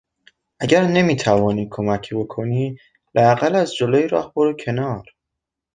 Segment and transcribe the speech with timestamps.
[0.59, 2.77] اگر نمیتوانی کمکی بکنی
[3.15, 5.05] لااقل از جلوی راه برو کنار!